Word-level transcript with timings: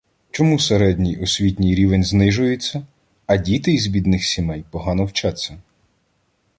Чому 0.31 0.59
середній 0.59 1.17
освітній 1.17 1.75
рівень 1.75 2.03
знижується, 2.03 2.85
а 3.27 3.37
діти 3.37 3.73
із 3.73 3.87
бідних 3.87 4.23
сімей 4.23 4.63
погано 4.71 5.05
вчаться? 5.05 5.57